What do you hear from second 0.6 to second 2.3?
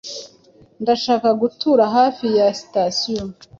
Ndashaka gutura hafi